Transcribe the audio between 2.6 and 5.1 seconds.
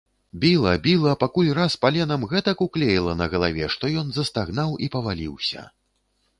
уклеіла на галаве, што ён застагнаў і